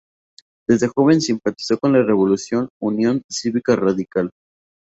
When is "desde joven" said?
0.67-1.21